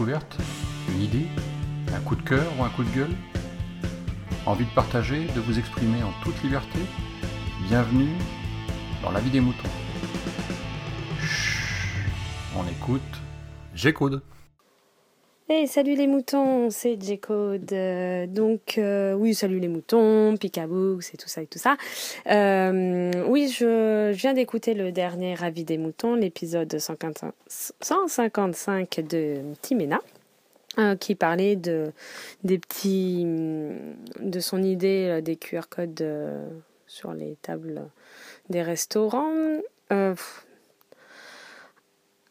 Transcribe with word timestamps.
Une 0.00 1.02
idée 1.02 1.26
Un 1.92 1.98
coup 2.00 2.14
de 2.14 2.22
cœur 2.22 2.46
ou 2.56 2.62
un 2.62 2.68
coup 2.68 2.84
de 2.84 2.90
gueule 2.90 3.16
Envie 4.46 4.64
de 4.64 4.70
partager, 4.70 5.26
de 5.34 5.40
vous 5.40 5.58
exprimer 5.58 6.04
en 6.04 6.12
toute 6.22 6.40
liberté 6.44 6.78
Bienvenue 7.66 8.12
dans 9.02 9.10
la 9.10 9.18
vie 9.18 9.30
des 9.30 9.40
moutons. 9.40 9.68
On 12.56 12.62
écoute 12.68 13.02
G-Code. 13.74 14.22
Hey, 15.50 15.66
salut 15.66 15.94
les 15.94 16.06
moutons, 16.06 16.68
c'est 16.68 17.00
J-Code. 17.00 17.72
Euh, 17.72 18.26
donc, 18.26 18.76
euh, 18.76 19.14
oui, 19.14 19.34
salut 19.34 19.60
les 19.60 19.68
moutons, 19.68 20.36
Picaboo, 20.36 21.00
c'est 21.00 21.16
tout 21.16 21.30
ça 21.30 21.40
et 21.40 21.46
tout 21.46 21.58
ça. 21.58 21.78
Euh, 22.26 23.10
oui, 23.26 23.48
je, 23.48 24.12
viens 24.12 24.34
d'écouter 24.34 24.74
le 24.74 24.92
dernier 24.92 25.42
avis 25.42 25.64
des 25.64 25.78
moutons, 25.78 26.16
l'épisode 26.16 26.78
155 26.78 29.00
de 29.08 29.40
Timena, 29.62 30.02
qui 31.00 31.14
parlait 31.14 31.56
de, 31.56 31.92
des 32.44 32.58
petits, 32.58 33.24
de 33.24 34.40
son 34.40 34.62
idée 34.62 35.22
des 35.22 35.36
QR 35.36 35.62
codes 35.70 36.04
sur 36.86 37.14
les 37.14 37.38
tables 37.40 37.88
des 38.50 38.60
restaurants. 38.60 39.32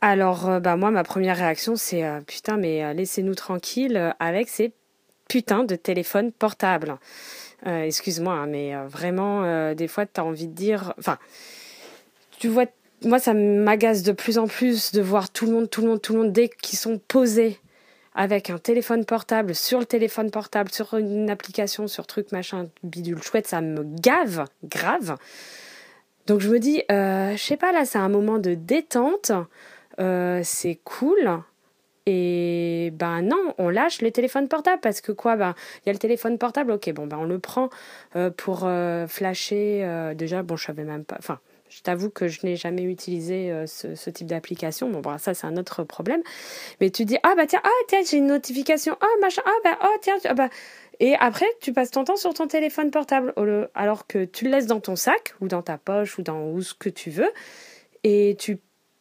Alors, 0.01 0.47
euh, 0.47 0.59
bah, 0.59 0.75
moi, 0.75 0.91
ma 0.91 1.03
première 1.03 1.37
réaction, 1.37 1.75
c'est 1.75 2.03
euh, 2.03 2.21
putain, 2.21 2.57
mais 2.57 2.83
euh, 2.83 2.93
laissez-nous 2.93 3.35
tranquilles 3.35 4.13
avec 4.19 4.47
ces 4.47 4.71
putains 5.27 5.63
de 5.63 5.75
téléphones 5.75 6.31
portables. 6.31 6.97
Excuse-moi, 7.65 8.33
hein, 8.33 8.45
mais 8.45 8.75
vraiment, 8.85 9.73
des 9.73 9.87
fois, 9.87 10.05
tu 10.05 10.21
as 10.21 10.23
envie 10.23 10.47
de 10.47 10.53
dire. 10.53 10.93
Enfin, 10.99 11.17
tu 12.37 12.47
vois, 12.47 12.65
moi, 13.03 13.17
ça 13.19 13.33
m'agace 13.33 14.03
de 14.03 14.11
plus 14.11 14.37
en 14.37 14.47
plus 14.47 14.93
de 14.93 15.01
voir 15.01 15.31
tout 15.31 15.47
le 15.47 15.53
monde, 15.53 15.69
tout 15.69 15.81
le 15.81 15.87
monde, 15.87 16.01
tout 16.01 16.13
le 16.13 16.19
monde, 16.19 16.31
dès 16.31 16.49
qu'ils 16.49 16.77
sont 16.77 16.99
posés 16.99 17.59
avec 18.13 18.51
un 18.51 18.59
téléphone 18.59 19.05
portable, 19.05 19.53
sur 19.55 19.79
le 19.79 19.85
téléphone 19.85 20.29
portable, 20.29 20.71
sur 20.71 20.93
une 20.93 21.29
application, 21.31 21.87
sur 21.87 22.05
truc, 22.05 22.31
machin, 22.31 22.67
bidule 22.83 23.21
chouette, 23.21 23.47
ça 23.47 23.59
me 23.59 23.83
gave, 23.83 24.45
grave. 24.63 25.17
Donc 26.27 26.41
je 26.41 26.49
me 26.49 26.59
dis, 26.59 26.83
je 26.89 27.35
sais 27.37 27.57
pas, 27.57 27.71
là, 27.71 27.85
c'est 27.85 27.97
un 27.97 28.09
moment 28.09 28.37
de 28.37 28.53
détente. 28.53 29.31
Euh, 29.99 30.41
c'est 30.43 30.79
cool. 30.83 31.41
Et 32.05 32.91
ben 32.93 33.21
non, 33.21 33.53
on 33.57 33.69
lâche 33.69 34.01
les 34.01 34.13
téléphones 34.13 34.47
portables 34.47 34.79
parce 34.79 35.01
que 35.01 35.11
quoi 35.11 35.35
Ben 35.35 35.55
il 35.83 35.87
y 35.87 35.89
a 35.89 35.93
le 35.93 35.99
téléphone 35.99 36.37
portable, 36.37 36.71
ok, 36.71 36.93
bon 36.93 37.05
ben 37.05 37.17
on 37.17 37.25
le 37.25 37.37
prend 37.37 37.69
euh, 38.15 38.29
pour 38.29 38.61
euh, 38.63 39.07
flasher. 39.07 40.13
déjà, 40.15 40.41
bon, 40.41 40.55
je 40.55 40.65
savais 40.65 40.85
même 40.85 41.03
pas. 41.03 41.17
Enfin, 41.19 41.39
je 41.67 41.81
t'avoue 41.81 42.09
que 42.09 42.29
je 42.29 42.45
n'ai 42.45 42.55
jamais 42.55 42.83
utilisé 42.83 43.65
ce, 43.67 44.09
type 44.09 44.27
d'application. 44.27 44.89
Bon, 44.89 45.01
bon 45.01 45.17
ça 45.17 45.33
c'est 45.33 45.47
un 45.47 45.57
autre 45.57 45.83
problème. 45.83 46.21
Mais 46.79 46.91
tu 46.91 47.03
dis 47.03 47.17
ah 47.23 47.33
bah 47.35 47.45
tiens, 47.45 47.59
ah 47.65 47.83
tiens 47.89 47.99
j'ai 48.09 48.17
une 48.17 48.27
notification, 48.27 48.95
ah 49.01 49.19
machin, 49.19 49.41
ah 49.45 49.59
bah 49.65 49.77
oh 49.83 49.97
tiens, 50.01 50.15
ah, 50.23 50.33
bah 50.33 50.47
et 50.99 51.15
après, 51.15 51.45
tu 51.61 51.73
passes 51.73 51.91
ton 51.91 52.03
temps 52.03 52.15
sur 52.15 52.33
ton 52.33 52.47
téléphone 52.47 52.89
portable, 52.89 53.33
alors 53.75 54.07
que 54.07 54.25
tu 54.25 54.45
le 54.45 54.51
laisses 54.51 54.65
dans 54.65 54.79
ton 54.79 54.95
sac, 54.95 55.35
ou 55.41 55.47
dans 55.47 55.61
ta 55.61 55.77
poche, 55.77 56.17
ou 56.17 56.23
dans 56.23 56.49
où 56.49 56.61
ce 56.61 56.73
que 56.73 56.89
tu 56.89 57.11
veux, 57.11 57.29
et 58.03 58.35
tu 58.39 58.57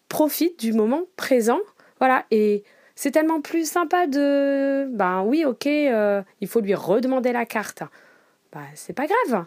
profite 0.09 0.59
du 0.59 0.73
moment 0.73 1.03
présent. 1.17 1.61
Voilà, 1.99 2.25
et 2.31 2.65
c'est 2.95 3.11
tellement 3.11 3.41
plus 3.41 3.71
sympa 3.71 4.07
de. 4.07 4.87
Ben 4.91 5.23
oui, 5.23 5.45
ok, 5.45 5.67
euh, 5.67 6.23
il 6.41 6.49
faut 6.49 6.61
lui 6.61 6.75
redemander 6.75 7.33
la 7.33 7.47
carte. 7.47 7.83
Ben, 8.53 8.65
c'est 8.75 8.95
pas 8.95 9.07
grave. 9.07 9.45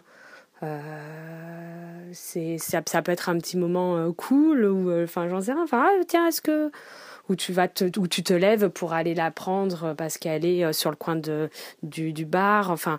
Euh, 0.62 2.10
c'est 2.12 2.58
ça, 2.58 2.82
peut 2.82 3.12
être 3.12 3.28
un 3.28 3.38
petit 3.38 3.56
moment 3.56 3.96
euh, 3.96 4.12
cool 4.12 4.66
ou 4.66 4.92
enfin 5.02 5.26
j'en 5.26 5.40
sais 5.40 5.54
rien 5.54 5.62
enfin 5.62 5.86
ah, 5.88 6.04
tiens 6.06 6.26
est-ce 6.26 6.42
que 6.42 6.70
où 7.30 7.34
tu 7.34 7.54
vas 7.54 7.66
te, 7.66 7.98
où 7.98 8.06
tu 8.06 8.22
te 8.22 8.34
lèves 8.34 8.68
pour 8.68 8.92
aller 8.92 9.14
la 9.14 9.30
prendre 9.30 9.94
parce 9.94 10.18
qu'elle 10.18 10.44
est 10.44 10.70
sur 10.74 10.90
le 10.90 10.96
coin 10.96 11.16
de 11.16 11.48
du, 11.82 12.12
du 12.12 12.26
bar 12.26 12.70
enfin 12.70 12.98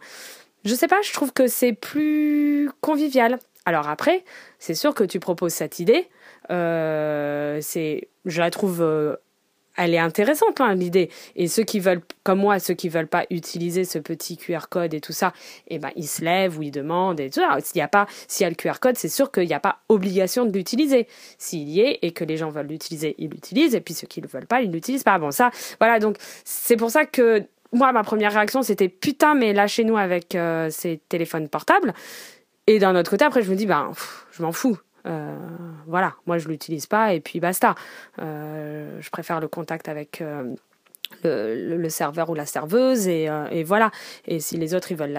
je 0.65 0.75
sais 0.75 0.87
pas 0.87 1.01
je 1.03 1.13
trouve 1.13 1.33
que 1.33 1.47
c'est 1.47 1.73
plus 1.73 2.69
convivial 2.81 3.39
alors 3.65 3.87
après 3.89 4.23
c'est 4.59 4.75
sûr 4.75 4.93
que 4.93 5.03
tu 5.03 5.19
proposes 5.19 5.53
cette 5.53 5.79
idée 5.79 6.07
euh, 6.49 7.59
c'est, 7.61 8.09
je 8.25 8.41
la 8.41 8.49
trouve, 8.49 8.81
euh, 8.81 9.15
elle 9.77 9.93
est 9.93 9.99
intéressante 9.99 10.59
hein, 10.59 10.75
l'idée. 10.75 11.09
Et 11.35 11.47
ceux 11.47 11.63
qui 11.63 11.79
veulent, 11.79 12.01
comme 12.23 12.39
moi, 12.39 12.59
ceux 12.59 12.73
qui 12.73 12.89
veulent 12.89 13.07
pas 13.07 13.25
utiliser 13.29 13.85
ce 13.85 13.99
petit 13.99 14.37
QR 14.37 14.67
code 14.69 14.93
et 14.93 15.01
tout 15.01 15.13
ça, 15.13 15.33
eh 15.67 15.79
ben 15.79 15.91
ils 15.95 16.07
se 16.07 16.23
lèvent 16.23 16.57
ou 16.57 16.63
ils 16.63 16.71
demandent 16.71 17.19
et. 17.19 17.29
S'il 17.31 17.77
y 17.77 17.81
a 17.81 17.87
pas, 17.87 18.07
y 18.39 18.43
a 18.43 18.49
le 18.49 18.55
QR 18.55 18.79
code, 18.81 18.97
c'est 18.97 19.09
sûr 19.09 19.31
qu'il 19.31 19.47
n'y 19.47 19.53
a 19.53 19.59
pas 19.59 19.79
obligation 19.87 20.45
de 20.45 20.51
l'utiliser. 20.51 21.07
S'il 21.37 21.69
y 21.69 21.81
est 21.81 21.99
et 22.01 22.11
que 22.11 22.23
les 22.23 22.37
gens 22.37 22.49
veulent 22.49 22.67
l'utiliser, 22.67 23.15
ils 23.17 23.29
l'utilisent. 23.29 23.75
Et 23.75 23.81
puis 23.81 23.93
ceux 23.93 24.07
qui 24.07 24.21
ne 24.21 24.27
veulent 24.27 24.47
pas, 24.47 24.61
ils 24.61 24.71
l'utilisent 24.71 25.03
pas. 25.03 25.17
Bon 25.19 25.31
ça, 25.31 25.51
voilà. 25.79 25.99
Donc 25.99 26.17
c'est 26.43 26.75
pour 26.75 26.91
ça 26.91 27.05
que 27.05 27.45
moi, 27.73 27.91
ma 27.91 28.03
première 28.03 28.33
réaction, 28.33 28.63
c'était 28.63 28.89
putain, 28.89 29.33
mais 29.33 29.53
lâchez-nous 29.53 29.97
avec 29.97 30.35
euh, 30.35 30.69
ces 30.69 30.97
téléphones 31.09 31.47
portables. 31.47 31.93
Et 32.67 32.79
d'un 32.79 32.95
autre 32.95 33.09
côté, 33.09 33.25
après, 33.25 33.41
je 33.41 33.49
me 33.49 33.55
dis, 33.55 33.65
ben, 33.65 33.91
je 34.31 34.43
m'en 34.43 34.51
fous. 34.51 34.77
Euh, 35.07 35.35
voilà, 35.87 36.13
moi 36.27 36.37
je 36.37 36.47
l'utilise 36.47 36.85
pas 36.85 37.15
et 37.15 37.21
puis 37.21 37.39
basta. 37.39 37.73
Euh, 38.21 39.01
je 39.01 39.09
préfère 39.09 39.39
le 39.39 39.47
contact 39.47 39.89
avec 39.89 40.23
le, 41.23 41.89
serveur 41.89 42.29
ou 42.29 42.35
la 42.35 42.45
serveuse 42.45 43.07
et, 43.07 43.27
voilà. 43.65 43.89
Et 44.27 44.39
si 44.39 44.57
les 44.57 44.75
autres 44.75 44.91
ils 44.91 44.97
veulent 44.97 45.17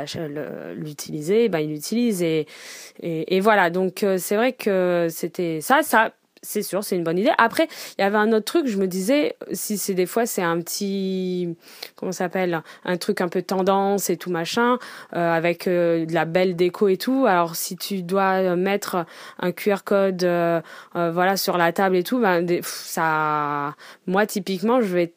l'utiliser, 0.77 1.49
ben 1.49 1.59
ils 1.59 1.71
l'utilisent 1.71 2.23
et, 2.23 3.41
voilà. 3.41 3.71
Donc 3.71 4.07
c'est 4.19 4.37
vrai 4.37 4.53
que 4.53 5.09
c'était 5.11 5.61
ça, 5.61 5.83
ça 5.83 6.13
c'est 6.43 6.63
sûr, 6.63 6.83
c'est 6.83 6.97
une 6.97 7.05
bonne 7.05 7.19
idée. 7.19 7.31
Après, 7.39 7.69
il 7.97 8.03
y 8.03 8.05
avait 8.05 8.17
un 8.17 8.33
autre 8.33 8.45
truc, 8.45 8.67
je 8.67 8.77
me 8.77 8.87
disais, 8.87 9.37
si 9.53 9.79
c'est 9.79 9.95
des 9.95 10.07
fois 10.07 10.27
c'est 10.27 10.43
un 10.43 10.61
petit, 10.61 11.57
comment 11.95 12.13
s'appelle, 12.13 12.63
un 12.85 12.97
truc 12.97 13.21
un 13.21 13.29
peu 13.29 13.43
tendance 13.43 14.11
et 14.11 14.17
tout 14.17 14.31
machin, 14.31 14.79
euh, 15.15 15.33
avec 15.33 15.69
euh, 15.69 16.05
de 16.05 16.13
la 16.13 16.25
belle 16.25 16.57
déco 16.57 16.89
et 16.89 16.97
tout. 16.97 17.27
Alors 17.27 17.55
si 17.55 17.77
tu 17.77 18.03
dois 18.03 18.57
mettre 18.57 19.07
un 19.39 19.53
QR 19.53 19.85
code, 19.85 20.25
euh, 20.25 20.61
voilà, 20.95 21.37
sur 21.37 21.57
la 21.57 21.73
table 21.73 21.97
et 21.97 22.03
tout, 22.03 22.19
ben 22.19 22.45
ça, 22.63 23.75
moi 24.07 24.27
typiquement, 24.27 24.81
je 24.81 24.95
vais 24.95 25.15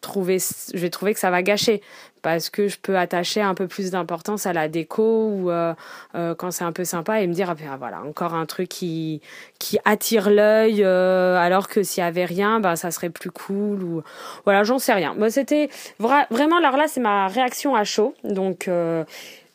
trouver, 0.00 0.38
je 0.38 0.78
vais 0.78 0.90
trouver 0.90 1.14
que 1.14 1.20
ça 1.20 1.30
va 1.30 1.42
gâcher. 1.42 1.82
Parce 2.22 2.50
que 2.50 2.66
je 2.66 2.76
peux 2.80 2.98
attacher 2.98 3.40
un 3.40 3.54
peu 3.54 3.68
plus 3.68 3.92
d'importance 3.92 4.46
à 4.46 4.52
la 4.52 4.66
déco 4.66 5.28
ou 5.28 5.50
euh, 5.50 5.74
euh, 6.16 6.34
quand 6.34 6.50
c'est 6.50 6.64
un 6.64 6.72
peu 6.72 6.84
sympa 6.84 7.20
et 7.20 7.26
me 7.28 7.32
dire 7.32 7.50
ah 7.50 7.54
ben, 7.54 7.76
voilà 7.78 8.02
encore 8.02 8.34
un 8.34 8.46
truc 8.46 8.68
qui 8.68 9.20
qui 9.60 9.78
attire 9.84 10.28
l'œil 10.28 10.82
euh, 10.82 11.36
alors 11.36 11.68
que 11.68 11.84
s'il 11.84 12.02
y 12.02 12.04
avait 12.04 12.24
rien 12.24 12.58
bah 12.58 12.74
ça 12.74 12.90
serait 12.90 13.10
plus 13.10 13.30
cool 13.30 13.84
ou 13.84 14.02
voilà 14.44 14.64
j'en 14.64 14.80
sais 14.80 14.92
rien. 14.92 15.14
Moi 15.14 15.30
c'était 15.30 15.68
vraiment 16.00 16.56
alors 16.58 16.76
là 16.76 16.86
c'est 16.88 17.00
ma 17.00 17.28
réaction 17.28 17.76
à 17.76 17.84
chaud. 17.84 18.12
Donc 18.24 18.68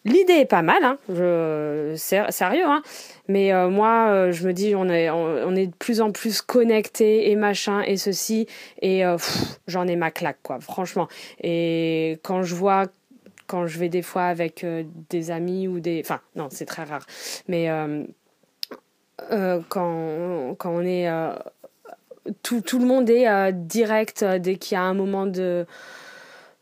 L'idée 0.04 0.34
est 0.34 0.46
pas 0.46 0.64
mal, 0.64 0.84
hein. 0.84 0.98
Sérieux, 1.96 2.66
hein. 2.66 2.82
Mais 3.28 3.54
euh, 3.54 3.70
moi, 3.70 4.08
euh, 4.10 4.32
je 4.32 4.48
me 4.48 4.54
dis, 4.54 4.74
on 4.76 4.90
est, 4.90 5.08
de 5.68 5.76
plus 5.78 6.02
en 6.02 6.12
plus 6.12 6.42
connectés 6.42 7.30
et 7.30 7.36
machin 7.36 7.82
et 7.82 7.98
ceci. 7.98 8.48
Et 8.82 9.06
euh, 9.06 9.18
j'en 9.68 9.88
ai 9.88 9.96
ma 9.96 10.10
claque, 10.10 10.40
quoi, 10.42 10.60
franchement. 10.60 11.08
Et 11.44 12.20
quand 12.24 12.42
je 12.42 12.56
vois, 12.56 12.88
quand 13.46 13.68
je 13.68 13.78
vais 13.78 13.90
des 13.90 14.02
fois 14.02 14.24
avec 14.24 14.66
des 15.10 15.30
amis 15.30 15.68
ou 15.68 15.80
des. 15.80 16.02
Enfin, 16.04 16.20
non, 16.36 16.48
c'est 16.50 16.66
très 16.66 16.84
rare. 16.84 17.06
Mais 17.48 17.70
quand, 19.70 20.56
quand 20.58 20.72
on 20.72 20.82
est. 20.82 21.08
tout, 22.42 22.62
tout 22.62 22.80
le 22.80 22.86
monde 22.86 23.08
est 23.08 23.54
direct 23.54 24.24
dès 24.24 24.56
qu'il 24.56 24.76
y 24.76 24.80
a 24.80 24.84
un 24.84 24.96
moment 24.96 25.28
de 25.28 25.68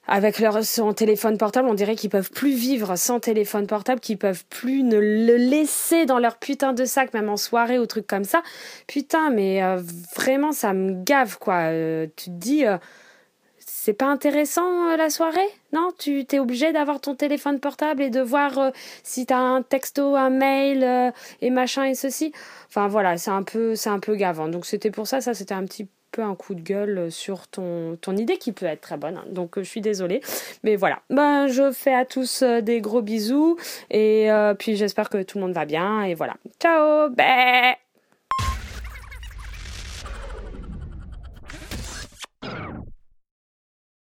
avec 0.09 0.39
leur 0.39 0.63
son 0.65 0.91
téléphone 0.93 1.37
portable, 1.37 1.69
on 1.69 1.75
dirait 1.75 1.95
qu'ils 1.95 2.09
peuvent 2.09 2.31
plus 2.31 2.55
vivre 2.55 2.95
sans 2.95 3.19
téléphone 3.19 3.67
portable, 3.67 4.01
qu'ils 4.01 4.17
peuvent 4.17 4.43
plus 4.45 4.81
ne 4.81 4.97
le 4.97 5.37
laisser 5.37 6.07
dans 6.07 6.17
leur 6.17 6.37
putain 6.37 6.73
de 6.73 6.83
sac, 6.83 7.13
même 7.13 7.29
en 7.29 7.37
soirée 7.37 7.77
ou 7.77 7.85
trucs 7.85 8.07
comme 8.07 8.23
ça. 8.23 8.41
Putain, 8.87 9.29
mais 9.29 9.63
euh, 9.63 9.79
vraiment, 10.15 10.51
ça 10.51 10.73
me 10.73 11.03
gave, 11.03 11.37
quoi. 11.37 11.69
Euh, 11.69 12.07
tu 12.15 12.31
te 12.31 12.35
dis, 12.35 12.65
euh, 12.65 12.77
c'est 13.59 13.93
pas 13.93 14.07
intéressant 14.07 14.95
la 14.95 15.11
soirée? 15.11 15.47
Non? 15.73 15.91
Tu 15.99 16.25
t'es 16.25 16.39
obligé 16.39 16.73
d'avoir 16.73 16.99
ton 16.99 17.13
téléphone 17.13 17.59
portable 17.59 18.01
et 18.01 18.09
de 18.09 18.21
voir 18.21 18.71
si 19.03 19.27
t'as 19.27 19.37
un 19.37 19.61
texto, 19.61 20.15
un 20.15 20.31
mail 20.31 21.13
et 21.41 21.49
machin 21.51 21.83
et 21.83 21.93
ceci? 21.93 22.33
Enfin 22.67 22.87
voilà, 22.87 23.17
c'est 23.17 23.31
un 23.31 23.43
peu, 23.43 23.75
c'est 23.75 23.89
un 23.89 23.99
peu 23.99 24.15
gavant. 24.15 24.47
Donc 24.47 24.65
c'était 24.65 24.91
pour 24.91 25.07
ça, 25.07 25.21
ça 25.21 25.33
c'était 25.35 25.53
un 25.53 25.65
petit 25.65 25.87
peu 26.11 26.21
un 26.23 26.35
coup 26.35 26.55
de 26.55 26.61
gueule 26.61 27.11
sur 27.11 27.47
ton, 27.47 27.97
idée 28.17 28.37
qui 28.37 28.51
peut 28.51 28.65
être 28.65 28.81
très 28.81 28.97
bonne. 28.97 29.17
Hein. 29.17 29.25
Donc 29.29 29.57
euh, 29.57 29.63
je 29.63 29.69
suis 29.69 29.81
désolée. 29.81 30.21
Mais 30.63 30.75
voilà. 30.75 31.01
Ben, 31.09 31.47
je 31.47 31.71
fais 31.71 31.93
à 31.93 32.05
tous 32.05 32.41
euh, 32.41 32.61
des 32.61 32.81
gros 32.81 33.01
bisous. 33.01 33.57
Et 33.89 34.31
euh, 34.31 34.53
puis 34.53 34.75
j'espère 34.75 35.09
que 35.09 35.21
tout 35.23 35.37
le 35.37 35.45
monde 35.45 35.53
va 35.53 35.65
bien. 35.65 36.03
Et 36.03 36.13
voilà. 36.15 36.35
Ciao. 36.59 37.09
Bye. 37.09 37.88